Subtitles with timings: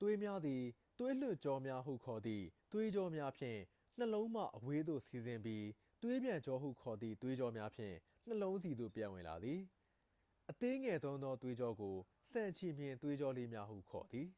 [0.00, 0.62] သွေးများသည်
[0.98, 3.60] သွေးလွှတ်ကြောများဟု ခေါ်သည့် သွေးကြောများဖြင့်
[3.98, 5.64] နှလုံးမှ အဝေးသို့ စီးဆင်းပြီး
[6.02, 9.60] သွေးပြန်ကြောဟု ခေါ်သည့် သွေးကြောများဖြင့် နှလုံးဆီသို့ ပြန်ဝင်လာသည်
[10.50, 11.96] အသေးငယ်ဆုံးသောသွေးကြောကို
[12.32, 14.28] ဆံချည်မျှင်သွေးကြောလေးများဟု ခေါ်သည်